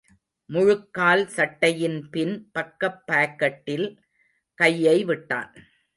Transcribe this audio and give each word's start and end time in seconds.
முழுக்கால் 0.49 1.27
சட்டையின் 1.27 2.09
பின் 2.09 2.33
பக்கப் 2.53 3.01
பாக்கெட்டில் 3.11 3.87
கையை 4.57 5.03
விட்டான். 5.03 5.51